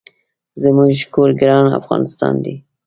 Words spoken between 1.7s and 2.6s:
افغانستان دي